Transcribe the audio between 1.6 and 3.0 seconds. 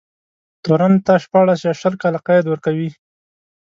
يا شل کاله قید ورکوي.